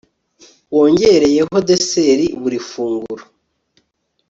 wongereyeho 0.75 1.55
deseri 1.67 2.25
buri 2.41 2.59
funguro 2.69 3.23